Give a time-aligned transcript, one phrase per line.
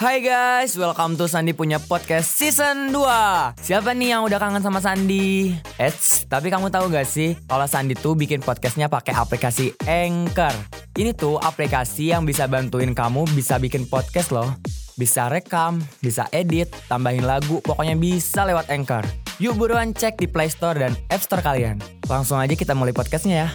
[0.00, 3.04] Hai guys, welcome to Sandi punya podcast season 2
[3.60, 5.52] Siapa nih yang udah kangen sama Sandi?
[5.76, 10.56] Eits, tapi kamu tahu gak sih kalau Sandi tuh bikin podcastnya pakai aplikasi Anchor?
[10.96, 14.48] Ini tuh aplikasi yang bisa bantuin kamu bisa bikin podcast loh.
[14.96, 19.04] Bisa rekam, bisa edit, tambahin lagu, pokoknya bisa lewat Anchor.
[19.36, 21.76] Yuk buruan cek di Play Store dan App Store kalian.
[22.08, 23.48] Langsung aja kita mulai podcastnya ya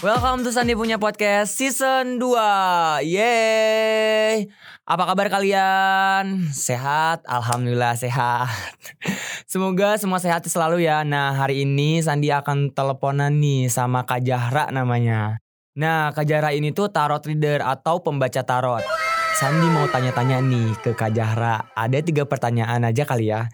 [0.00, 4.48] Welcome to Sandi punya podcast season 2 Yeay.
[4.88, 6.48] Apa kabar kalian?
[6.56, 7.20] Sehat?
[7.28, 8.48] Alhamdulillah sehat.
[9.52, 11.04] Semoga semua sehat selalu ya.
[11.04, 15.36] Nah hari ini Sandi akan teleponan nih sama Kak Jahra namanya.
[15.76, 18.80] Nah Kak Jahra ini tuh tarot reader atau pembaca tarot.
[19.36, 23.48] Sandi mau tanya-tanya nih ke Kak Jahra Ada tiga pertanyaan aja kali ya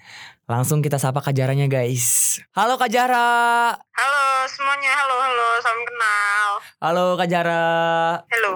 [0.47, 6.51] Langsung kita sapa Kak Jahranya guys Halo Kak Jahra Halo semuanya, halo halo, salam kenal.
[6.79, 7.67] Halo Kak Jara.
[8.23, 8.55] Halo.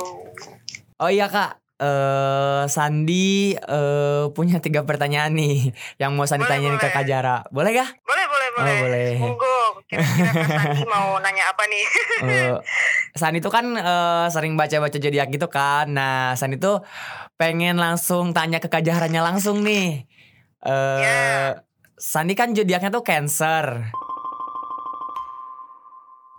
[1.02, 6.78] Oh iya Kak, eh Sandi eh punya tiga pertanyaan nih yang mau Sandi Boleh, tanyain
[6.78, 6.94] ke boleh.
[6.94, 7.36] Kak Jara.
[7.50, 7.90] Boleh gak?
[8.06, 8.70] Boleh boleh boleh.
[8.70, 9.10] Oh, boleh.
[9.18, 9.58] Monggo.
[9.90, 11.84] Kira-kira Sandi mau nanya apa nih?
[12.30, 12.54] Eh,
[13.18, 15.90] Sandi tuh kan eh, sering baca-baca zodiak gitu kan.
[15.90, 16.86] Nah, Sandi tuh
[17.34, 20.06] pengen langsung tanya ke Kak Jahranya langsung nih.
[20.62, 21.66] Eh Ya.
[22.00, 23.92] Sandi kan zodiaknya tuh Cancer.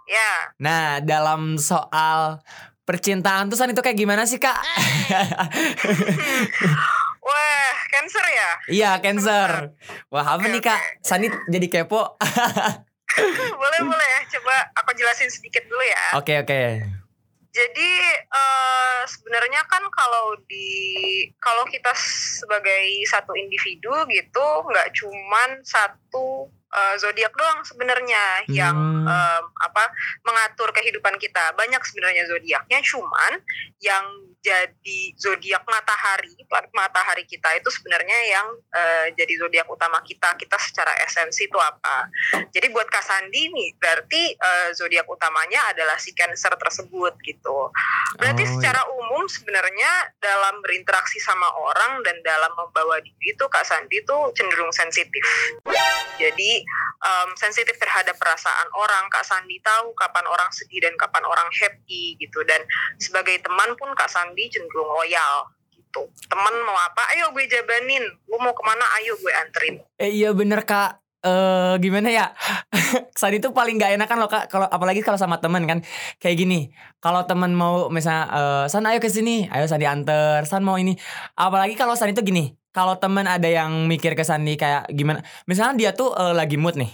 [0.09, 2.42] ya, Nah, dalam soal
[2.81, 4.58] percintaan tuh Sandi tuh kayak gimana sih Kak?
[7.22, 8.50] wah cancer ya.
[8.68, 9.78] Iya, Cancer.
[10.09, 11.06] Wah, apa nih Kak?
[11.06, 12.09] Sandi jadi kepo.
[13.62, 14.22] boleh boleh ya.
[14.34, 16.18] Coba aku jelasin sedikit dulu ya.
[16.18, 16.62] Oke, oke.
[17.53, 18.51] Jadi eh,
[19.52, 20.72] sebenarnya kan kalau di
[21.44, 21.92] kalau kita
[22.40, 29.12] sebagai satu individu gitu nggak cuman satu eh, zodiak doang sebenarnya yang Hmm.
[29.12, 29.92] em, apa
[30.24, 31.52] mengatur kehidupan kita.
[31.60, 33.44] Banyak sebenarnya zodiaknya cuman
[33.84, 40.34] yang jadi zodiak matahari, planet matahari kita itu sebenarnya yang eh, jadi zodiak utama kita.
[40.35, 42.09] Kita secara esensi itu apa?
[42.50, 47.69] Jadi buat Kak Sandi nih berarti eh, zodiak utamanya adalah si Cancer tersebut gitu.
[48.18, 53.63] Berarti Oh, secara umum sebenarnya dalam berinteraksi sama orang dan dalam membawa diri itu Kak
[53.63, 55.24] Sandi itu cenderung sensitif.
[56.18, 56.66] Jadi
[57.01, 59.09] em, sensitif terhadap perasaan orang.
[59.09, 62.45] Kak Sandi tahu kapan orang sedih dan kapan orang happy gitu.
[62.45, 62.62] Dan
[63.01, 65.50] sebagai teman pun Kak Sandi cenderung loyal
[65.91, 66.07] gitu.
[66.29, 67.12] Teman mau apa?
[67.17, 68.06] Ayo gue jabanin.
[68.29, 68.85] Lu mau ke mana?
[69.01, 69.75] Ayo gue anterin.
[70.00, 71.01] Eh iya bener kak.
[71.22, 72.25] Eh gimana ya?
[73.19, 74.47] Sandi tuh paling gak enakan loh kak.
[74.47, 75.79] Kalau apalagi kalau sama temen kan
[76.22, 76.72] kayak gini.
[77.03, 80.47] Kalau temen mau misalnya eh, San ayo ke sini, ayo Sandi anter.
[80.47, 80.95] San mau ini.
[81.35, 82.61] Apalagi kalau Sandi tuh gini.
[82.72, 85.20] Kalau temen ada yang mikir ke Sandi kayak gimana.
[85.44, 86.92] Misalnya dia tuh eh, lagi mood nih.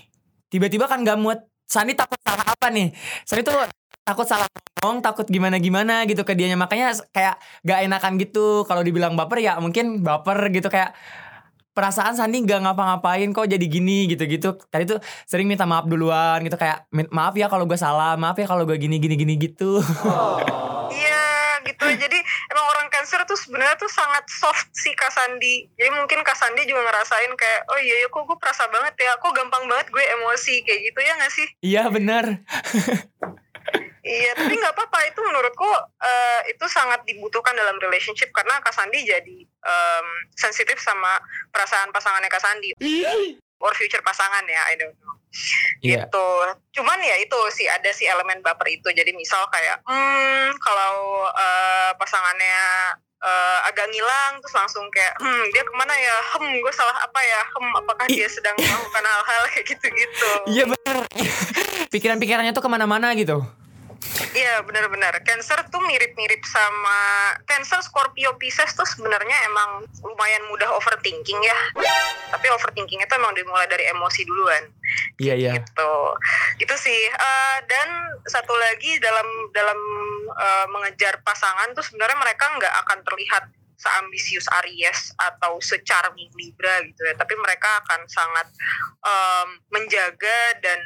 [0.50, 1.40] Tiba-tiba kan gak mood.
[1.68, 2.96] Sandi takut salah apa nih?
[3.28, 3.54] Sandi tuh
[4.02, 4.48] takut salah
[4.82, 6.58] ngomong, takut gimana-gimana gitu ke dianya.
[6.58, 8.66] Makanya kayak gak enakan gitu.
[8.66, 10.98] Kalau dibilang baper ya mungkin baper gitu kayak
[11.78, 14.98] perasaan Sandi nggak ngapa-ngapain kok jadi gini gitu-gitu tadi tuh
[15.30, 18.66] sering minta maaf duluan gitu kayak "Min- maaf ya kalau gue salah maaf ya kalau
[18.66, 19.78] gue gini gini gini gitu
[20.90, 21.22] Iya
[21.68, 21.86] gitu.
[21.86, 22.07] Jadi
[22.58, 25.70] emang orang Cancer tuh sebenarnya tuh sangat soft sih Kak Sandi.
[25.78, 29.14] Jadi mungkin Kak Sandi juga ngerasain kayak oh iya ya kok gue perasa banget ya.
[29.22, 31.48] Kok gampang banget gue emosi kayak gitu ya gak sih?
[31.62, 32.42] iya bener
[34.08, 35.68] Iya, tapi nggak apa-apa itu menurutku
[36.00, 41.20] eh, itu sangat dibutuhkan dalam relationship karena Kak Sandi jadi em, sensitif sama
[41.52, 42.72] perasaan pasangannya Kak Sandi
[43.60, 45.16] or future pasangan ya, I don't know.
[45.82, 46.30] iya Gitu.
[46.80, 48.90] Cuman ya itu sih ada si elemen baper itu.
[48.90, 52.62] Jadi misal kayak hmm kalau eh, pasangannya
[53.22, 56.18] eh, agak ngilang terus langsung kayak hmm dia ke mana ya?
[56.38, 57.42] Hmm gue salah apa ya?
[57.54, 60.32] Hmm apakah dia sedang melakukan hal-hal kayak gitu-gitu?
[60.54, 60.98] iya bener
[61.92, 63.42] pikiran-pikirannya tuh ke mana-mana gitu
[64.34, 65.22] Iya benar-benar.
[65.22, 71.58] Cancer tuh mirip-mirip sama Cancer, Scorpio, Pisces tuh sebenarnya emang lumayan mudah overthinking ya.
[72.34, 74.64] Tapi overthinkingnya tuh emang dimulai dari emosi duluan.
[75.22, 75.94] iya iya Gitu.
[76.62, 77.02] Itu sih.
[77.10, 77.88] Eh, dan
[78.26, 79.80] satu lagi dalam dalam
[80.34, 83.44] eh, mengejar pasangan tuh sebenarnya mereka nggak akan terlihat
[83.78, 87.14] seambisius Aries atau secharming Libra gitu ya.
[87.14, 88.48] Tapi mereka akan sangat
[89.06, 90.82] em, menjaga dan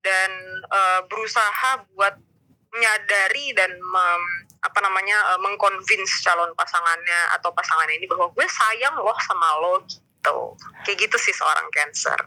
[0.00, 0.30] dan
[0.70, 2.14] eh, berusaha buat
[2.70, 8.94] menyadari dan mem- apa namanya eh, mengconvince calon pasangannya atau pasangannya ini bahwa gue sayang
[9.00, 10.38] loh sama lo gitu.
[10.84, 12.18] Kayak gitu sih seorang cancer.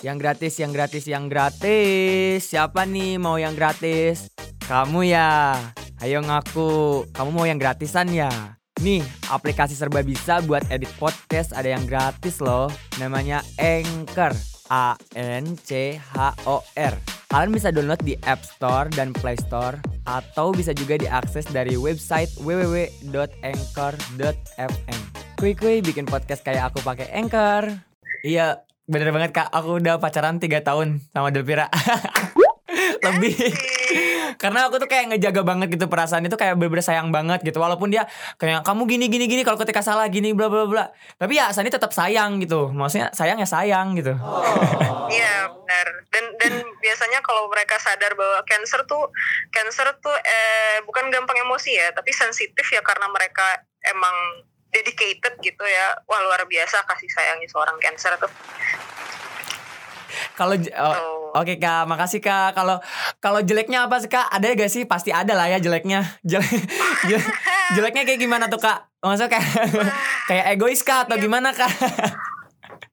[0.00, 2.46] Yang gratis yang gratis yang gratis.
[2.46, 4.30] Siapa nih mau yang gratis?
[4.64, 5.58] Kamu ya.
[5.98, 7.04] Ayo ngaku.
[7.10, 8.30] Kamu mau yang gratisan ya?
[8.78, 12.70] Nih, aplikasi serba bisa buat edit podcast ada yang gratis loh.
[13.02, 14.32] Namanya Anchor.
[14.68, 17.17] A N C H O R.
[17.28, 19.76] Kalian bisa download di App Store dan Play Store
[20.08, 25.00] atau bisa juga diakses dari website www.anchor.fm.
[25.36, 27.68] Kui kui bikin podcast kayak aku pakai Anchor.
[28.24, 29.52] Iya, bener banget Kak.
[29.52, 31.68] Aku udah pacaran 3 tahun sama Delvira.
[33.06, 33.34] Lebih.
[34.38, 37.58] Karena aku tuh kayak ngejaga banget gitu perasaan itu kayak bener-bener sayang banget gitu.
[37.58, 38.06] Walaupun dia
[38.36, 40.84] kayak kamu gini gini gini kalau ketika salah gini bla bla bla.
[41.18, 42.70] Tapi ya Sandi tetap sayang gitu.
[42.70, 44.14] Maksudnya sayang ya sayang gitu.
[45.08, 45.86] Iya benar.
[46.12, 49.10] Dan dan biasanya kalau mereka sadar bahwa cancer tuh
[49.50, 55.64] cancer tuh eh bukan gampang emosi ya, tapi sensitif ya karena mereka emang dedicated gitu
[55.64, 55.96] ya.
[56.04, 58.30] Wah luar biasa kasih sayangnya seorang cancer tuh.
[60.34, 61.18] Kalau oh.
[61.28, 62.56] Oke kak, makasih kak.
[62.56, 62.80] Kalau
[63.20, 64.32] kalau jeleknya apa sih kak?
[64.32, 64.88] Ada gak sih?
[64.88, 66.00] Pasti ada lah ya jeleknya.
[66.24, 66.48] Jelek,
[67.08, 67.36] jelek-
[67.76, 68.88] jeleknya kayak gimana tuh kak?
[68.98, 69.52] Maksudnya kayak
[70.26, 71.68] kayak egois kak atau gimana kak?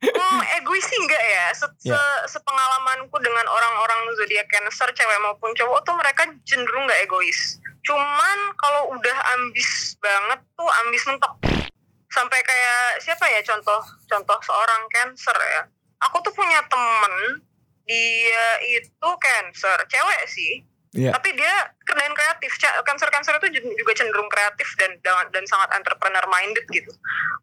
[0.04, 1.46] Hmm, egois sih enggak ya.
[1.56, 1.96] Se Ya.
[1.96, 7.58] se- sepengalamanku dengan orang-orang zodiak Cancer, cewek maupun cowok tuh mereka cenderung nggak egois.
[7.82, 11.34] Cuman kalau udah ambis banget tuh ambis mentok.
[12.12, 15.62] Sampai kayak siapa ya contoh contoh seorang Cancer ya.
[16.10, 17.44] Aku tuh punya temen
[17.86, 20.66] dia itu Cancer, cewek sih.
[20.96, 21.12] Iya.
[21.12, 21.54] Tapi dia
[21.92, 22.56] dan kreatif.
[22.56, 26.88] Ca- Cancer-cancer itu juga cenderung kreatif dan dan, dan sangat entrepreneur minded gitu.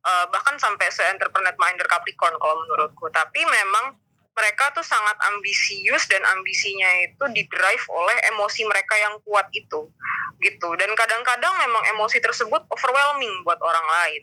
[0.02, 3.12] Eh, bahkan sampai se entrepreneur minded Capricorn kalau menurutku.
[3.12, 4.00] Tapi memang
[4.32, 9.92] mereka tuh sangat ambisius dan ambisinya itu didrive oleh emosi mereka yang kuat itu
[10.40, 10.68] gitu.
[10.80, 14.22] Dan kadang-kadang memang emosi tersebut overwhelming buat orang lain.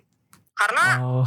[0.57, 1.23] Karena Oh,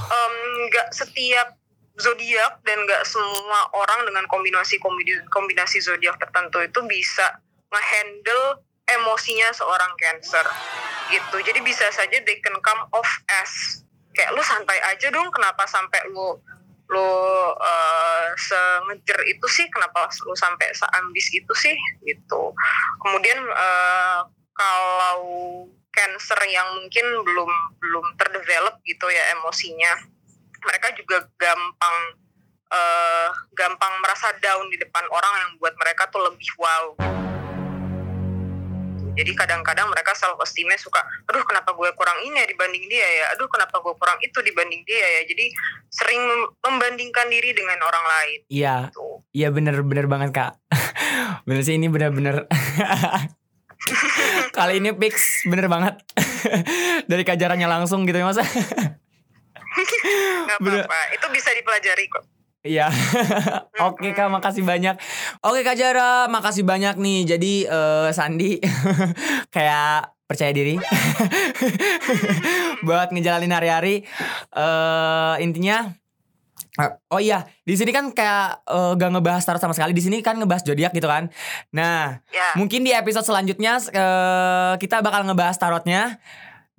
[0.69, 1.55] nggak setiap
[2.01, 4.81] zodiak dan nggak semua orang dengan kombinasi
[5.29, 7.41] kombinasi, zodiak tertentu itu bisa
[7.73, 10.45] ngehandle emosinya seorang cancer.
[11.13, 11.37] Gitu.
[11.45, 13.09] Jadi bisa saja they can come off
[13.43, 16.37] as kayak lu santai aja dong kenapa sampai lu
[16.93, 17.09] lu
[17.57, 19.65] uh, sengejer itu sih?
[19.73, 21.77] Kenapa lu sampai seambis itu sih?
[22.05, 22.43] Gitu.
[23.01, 24.21] Kemudian eh,
[24.53, 25.21] kalau
[25.93, 27.51] cancer yang mungkin belum
[27.81, 30.12] belum terdevelop gitu ya emosinya
[30.65, 31.97] mereka juga gampang
[32.73, 36.97] eh, gampang merasa down di depan orang yang buat mereka tuh lebih wow
[39.13, 43.25] jadi kadang-kadang mereka self esteemnya suka aduh kenapa gue kurang ini ya dibanding dia ya
[43.37, 45.47] aduh kenapa gue kurang itu dibanding dia ya jadi
[45.93, 46.21] sering
[46.65, 48.89] membandingkan diri dengan orang lain iya,
[49.37, 50.53] iya bener-bener banget kak.
[51.47, 52.47] bener sih ini bener-bener.
[54.57, 55.99] Kali ini fix bener banget
[57.11, 58.47] dari kajarannya langsung gitu ya masa.
[60.61, 60.85] Bener.
[60.85, 62.25] apa-apa itu bisa dipelajari kok
[62.63, 62.87] Iya.
[63.91, 64.95] Oke Kak, makasih banyak.
[65.43, 67.21] Oke Kak Jara, makasih banyak nih.
[67.35, 68.63] Jadi eh, Sandi
[69.55, 70.79] kayak percaya diri
[72.87, 74.07] buat ngejalanin hari-hari.
[74.55, 75.91] Eh intinya
[76.79, 79.91] eh, Oh iya, di sini kan kayak eh, gak ngebahas tarot sama sekali.
[79.91, 81.35] Di sini kan ngebahas zodiak gitu kan.
[81.75, 86.23] Nah, ya mungkin di episode selanjutnya eh, kita bakal ngebahas tarotnya.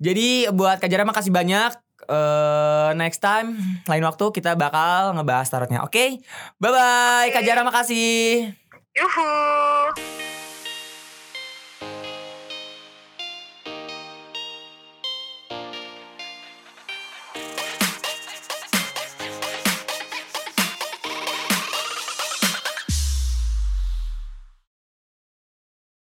[0.00, 1.83] Jadi buat Kak Jara makasih banyak.
[2.04, 5.80] Eh, next time lain waktu kita bakal ngebahas tarotnya.
[5.82, 6.20] Oke.
[6.60, 7.32] Bye bye Oke.
[7.32, 8.52] Kak Jara makasih.
[8.94, 9.26] yuhu